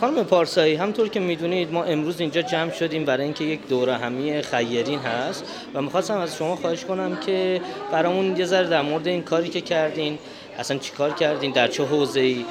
خانم 0.00 0.24
پارسایی 0.24 0.74
همطور 0.74 1.08
که 1.08 1.20
می‌دونید 1.20 1.72
ما 1.72 1.84
امروز 1.84 2.20
اینجا 2.20 2.42
جمع 2.42 2.70
شدیم 2.70 3.04
برای 3.04 3.24
اینکه 3.24 3.44
یک 3.44 3.68
دوره 3.68 3.96
همی 3.96 4.42
خیرین 4.42 4.98
هست 4.98 5.44
و 5.74 5.82
می‌خواستم 5.82 6.18
از 6.18 6.36
شما 6.36 6.56
خواهش 6.56 6.84
کنم 6.84 7.16
که 7.16 7.60
برامون 7.92 8.36
یه 8.36 8.44
ذره 8.44 8.68
در 8.68 8.82
مورد 8.82 9.06
این 9.06 9.22
کاری 9.22 9.48
که 9.48 9.60
کردین 9.60 10.18
اصلا 10.58 10.78
چیکار 10.78 11.12
کردین؟ 11.12 11.52
در 11.52 11.68
چه 11.68 11.84
حوزه‌ای؟ 11.84 12.44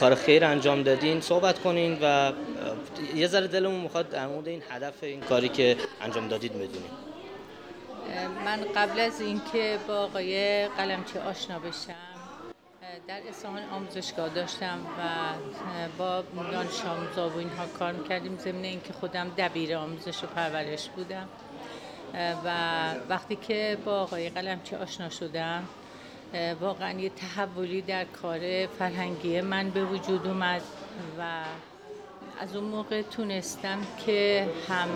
کار 0.00 0.14
خیر 0.14 0.44
انجام 0.44 0.82
دادین؟ 0.82 1.20
صحبت 1.20 1.58
کنین 1.58 1.98
و 2.02 2.32
یه 3.14 3.26
ذره 3.26 3.46
دلمون 3.46 3.80
می‌خواد 3.80 4.10
در 4.10 4.26
مورد 4.26 4.48
این 4.48 4.62
هدف 4.70 5.02
این 5.02 5.20
کاری 5.20 5.48
که 5.48 5.76
انجام 6.00 6.28
دادید 6.28 6.52
بدونیم 6.52 6.90
من 8.44 8.60
قبل 8.76 9.00
از 9.00 9.20
اینکه 9.20 9.78
با 9.88 9.94
آقای 9.94 10.68
قلمچی 10.68 11.18
آشنا 11.18 11.58
بشم 11.58 11.94
در 13.08 13.20
اصفهان 13.28 13.62
آموزشگاه 13.72 14.28
داشتم 14.28 14.78
و 14.98 15.02
با 15.98 16.24
دانش 16.52 16.84
آموزا 16.84 17.28
و 17.28 17.38
اینها 17.38 17.66
کار 17.78 17.92
می‌کردیم. 17.92 18.38
ضمن 18.38 18.64
اینکه 18.64 18.92
خودم 18.92 19.30
دبیر 19.38 19.76
آموزش 19.76 20.24
و 20.24 20.26
پرورش 20.26 20.88
بودم. 20.88 21.28
و 22.44 22.50
وقتی 23.08 23.36
که 23.36 23.78
با 23.84 24.00
آقای 24.00 24.30
قلمچی 24.30 24.76
آشنا 24.76 25.08
شدم 25.08 25.64
واقعا 26.60 27.00
یه 27.00 27.10
تحولی 27.10 27.82
در 27.82 28.04
کار 28.04 28.66
فرهنگی 28.66 29.40
من 29.40 29.70
به 29.70 29.84
وجود 29.84 30.26
اومد 30.26 30.62
و 31.18 31.22
از 32.40 32.56
اون 32.56 32.64
موقع 32.64 33.02
تونستم 33.02 33.78
که 34.06 34.48
هم 34.68 34.88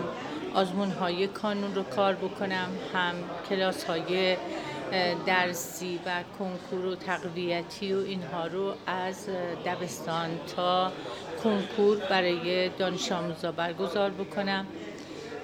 آزمون 0.53 0.91
های 0.91 1.27
کانون 1.27 1.75
رو 1.75 1.83
کار 1.83 2.15
بکنم 2.15 2.69
هم 2.93 3.13
کلاس 3.49 3.83
های 3.83 4.37
درسی 5.25 5.99
و 6.05 6.23
کنکور 6.39 6.85
و 6.85 6.95
تقویتی 6.95 7.93
و 7.93 7.97
اینها 7.97 8.47
رو 8.47 8.73
از 8.87 9.29
دبستان 9.65 10.29
تا 10.55 10.91
کنکور 11.43 11.97
برای 11.97 12.69
دانش 12.69 13.11
آموزا 13.11 13.51
برگزار 13.51 14.09
بکنم. 14.09 14.65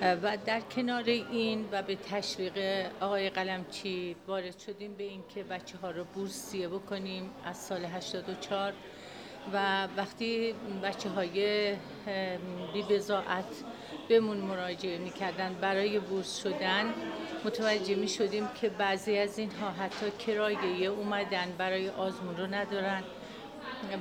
و 0.01 0.37
در 0.45 0.61
کنار 0.61 1.03
این 1.03 1.65
و 1.71 1.81
به 1.81 1.95
تشویق 1.95 2.85
آقای 3.01 3.29
قلمچی 3.29 4.15
وارد 4.27 4.59
شدیم 4.59 4.93
به 4.93 5.03
اینکه 5.03 5.43
بچه 5.43 5.77
ها 5.77 5.91
رو 5.91 6.03
بورسیه 6.03 6.67
بکنیم 6.67 7.29
از 7.45 7.57
سال 7.57 7.85
84 7.85 8.73
و 9.53 9.87
وقتی 9.97 10.55
بچه 10.83 11.09
های 11.09 11.71
بی 12.73 12.81
بزاعت 12.89 13.63
بهمون 14.09 14.37
مراجعه 14.37 14.97
می‌کردن 14.97 15.53
برای 15.61 15.99
بورس 15.99 16.43
شدن 16.43 16.93
متوجه 17.45 17.95
می 17.95 18.07
شدیم 18.07 18.47
که 18.61 18.69
بعضی 18.69 19.17
از 19.17 19.39
اینها 19.39 19.71
حتی 19.71 20.11
کرایه 20.25 20.87
اومدن 20.87 21.53
برای 21.57 21.89
آزمون 21.89 22.37
رو 22.37 22.47
ندارن. 22.47 23.03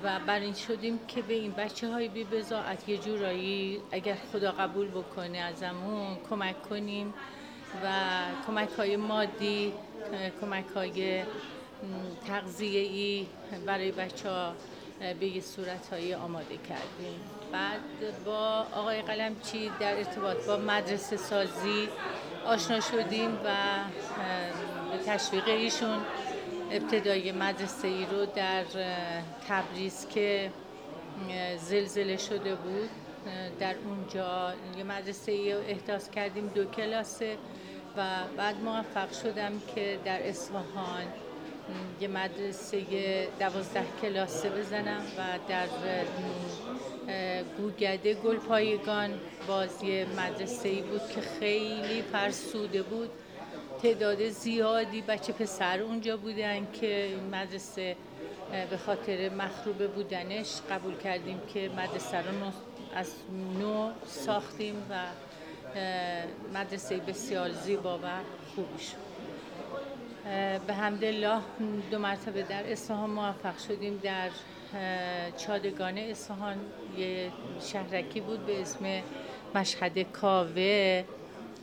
و 0.03 0.21
بر 0.27 0.38
این 0.38 0.55
شدیم 0.55 1.00
که 1.09 1.23
به 1.23 1.35
این 1.35 1.53
بچه 1.53 1.88
های 1.88 2.09
بی 2.09 2.25
بزاعت 2.25 2.88
یه 2.88 2.99
جورایی 2.99 3.81
اگر 3.93 4.17
خدا 4.32 4.53
قبول 4.53 4.88
بکنه 4.88 5.38
ازمون 5.38 6.17
کمک 6.31 6.62
کنیم 6.62 7.15
و 7.85 7.88
کمک 8.47 8.69
های 8.69 8.97
مادی 8.97 9.73
کمک 10.41 10.65
های 10.75 11.23
تغذیه 12.29 12.81
ای 12.81 13.27
برای 13.67 13.93
بچه 13.93 14.31
ها 14.31 14.55
به 15.21 15.27
یه 15.27 15.41
صورت 15.41 15.88
های 15.93 16.15
آماده 16.15 16.56
کردیم. 16.56 17.21
بعد 17.53 17.81
با 18.25 18.67
آقای 18.73 19.03
قلمچی 19.03 19.71
در 19.81 19.97
ارتباط 19.97 20.47
با 20.47 20.56
مدرسه 20.56 21.17
سازی 21.17 21.88
آشنا 22.44 22.81
شدیم 22.81 23.38
و 23.44 23.49
به 24.93 24.99
تشویق 25.06 25.49
ایشون 25.49 25.99
ابتدای 26.72 27.32
مدرسه 27.32 27.88
ای 27.88 28.06
رو 28.06 28.26
در 28.26 28.64
تبریز 29.49 30.06
که 30.08 30.50
زلزله 31.58 32.17
شده 32.17 32.55
بود. 32.55 32.90
در 33.61 33.75
اونجا 33.84 34.52
یه 34.78 34.84
مدرسه 34.84 35.32
ای 35.32 35.52
احداث 35.52 36.11
کردیم 36.11 36.46
دو 36.46 36.64
کلاسه 36.64 37.37
و 37.96 38.06
بعد 38.37 38.61
موفق 38.61 39.12
شدم 39.12 39.52
که 39.75 39.99
در 40.05 40.28
اصفهان 40.28 41.05
یه 42.00 42.08
مدرسه 42.08 42.82
دوازده 43.40 43.87
کلاسه 44.02 44.50
بزنم 44.50 45.02
و 45.19 45.22
در 45.49 45.67
گوگده 47.58 48.14
گلپایگان 48.14 49.11
بازی 49.46 50.05
مدرسه 50.05 50.69
ای 50.69 50.82
بود 50.82 51.08
که 51.14 51.20
خیلی 51.20 52.02
فرسوده 52.02 52.82
بود. 52.82 53.11
تعداد 53.82 54.29
زیادی 54.29 55.03
بچه 55.03 55.32
پسر 55.32 55.81
اونجا 55.81 56.17
بودن 56.17 56.73
که 56.73 57.17
مدرسه 57.32 57.97
به 58.71 58.77
خاطر 58.77 59.29
مخروبه 59.29 59.87
بودنش 59.87 60.61
قبول 60.71 60.97
کردیم 60.97 61.41
که 61.55 61.71
مدرسه 61.77 62.19
رو 62.19 62.53
از 62.94 63.12
نو 63.61 63.91
ساختیم 64.06 64.75
و 64.91 64.94
مدرسه 66.55 66.97
بسیار 66.97 67.53
زیبا 67.53 67.99
و 67.99 68.03
خوب 68.55 68.79
شد. 68.79 69.11
به 70.67 70.75
حمدالله 70.75 71.41
دو 71.91 71.99
مرتبه 71.99 72.43
در 72.43 72.73
اصفهان 72.73 73.11
موفق 73.11 73.59
شدیم 73.59 74.00
در 74.03 74.31
چادگان 75.37 75.99
اصفهان. 75.99 76.56
یه 76.99 77.32
شهرکی 77.73 78.21
بود 78.21 78.47
به 78.47 78.61
اسم 78.61 79.03
مشهد 79.55 80.12
کاوه. 80.12 81.05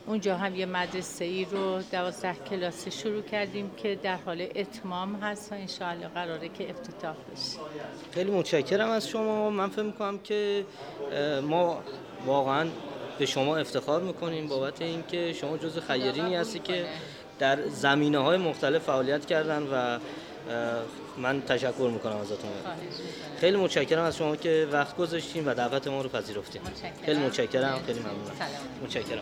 اونجا 0.08 0.38
هم 0.38 0.56
یه 0.56 0.66
مدرسه 0.66 1.26
ای 1.26 1.46
رو 1.46 1.82
دوازده 1.92 2.36
کلاس 2.50 2.88
شروع 2.88 3.22
کردیم 3.22 3.72
که 3.78 3.96
در 4.04 4.16
حال 4.16 4.48
اتمام 4.56 5.16
هست 5.16 5.52
و 5.52 5.56
انشاءالله 5.56 6.08
قراره 6.08 6.50
که 6.50 6.70
افتتاح 6.70 7.16
بشه. 7.32 7.60
خیلی 8.12 8.32
متشکرم 8.32 8.90
از 8.90 9.08
شما. 9.08 9.50
من 9.50 9.70
فکر 9.70 9.82
می‌کنم 9.82 10.20
که 10.20 10.66
ما 11.44 11.84
واقعا 12.26 12.68
به 13.20 13.26
شما 13.26 13.58
افتخار 13.58 14.02
می‌کنیم 14.02 14.48
بابت 14.48 14.82
اینکه 14.82 15.34
شما 15.34 15.58
جز 15.58 15.80
خیرینی 15.80 16.36
هستی 16.36 16.60
که 16.60 16.86
در 17.40 17.68
زمینه 17.68 18.18
های 18.18 18.38
مختلف 18.38 18.84
فعالیت 18.84 19.26
کردن 19.26 19.64
و 19.64 20.00
من 21.18 21.42
تشکر 21.42 21.90
می‌کنم 21.94 22.18
ازتون. 22.18 22.52
خیلی 23.42 23.58
متشکرم 23.58 24.04
از 24.04 24.18
شما 24.18 24.36
که 24.36 24.68
وقت 24.72 24.98
گذاشتین 24.98 25.46
و 25.46 25.54
دعوت 25.54 25.88
ما 25.88 26.02
رو 26.02 26.10
پذیرفتین. 26.10 26.62
خیلی 27.06 27.20
متشکرم. 27.20 27.80
خیلی 27.86 28.00
ممنونم 28.00 28.36
متشکرم. 28.84 29.22